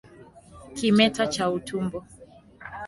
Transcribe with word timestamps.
Kimeta 0.75 1.23
cha 1.33 1.49
utumbo 1.49 2.05